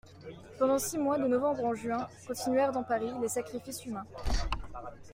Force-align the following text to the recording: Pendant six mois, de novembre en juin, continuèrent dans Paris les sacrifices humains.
Pendant 0.57 0.79
six 0.79 0.97
mois, 0.97 1.19
de 1.19 1.27
novembre 1.27 1.63
en 1.63 1.75
juin, 1.75 2.07
continuèrent 2.25 2.71
dans 2.71 2.81
Paris 2.81 3.11
les 3.21 3.27
sacrifices 3.27 3.85
humains. 3.85 4.07